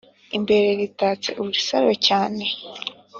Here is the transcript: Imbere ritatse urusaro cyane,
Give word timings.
Imbere 0.37 0.67
ritatse 0.79 1.29
urusaro 1.41 1.91
cyane, 2.07 2.43